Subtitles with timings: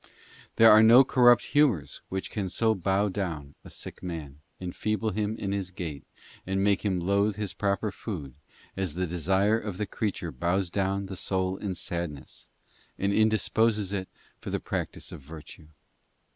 [0.55, 5.37] There are no corrupt humours which can so bow down a sick man, enfeeble him
[5.37, 6.03] in his gait,
[6.43, 8.33] and make him loathe his proper food,
[8.75, 12.47] as the desire of the creature bows down the soul in sadness,
[12.97, 14.09] and indisposes it
[14.39, 15.67] for the practice of virtue.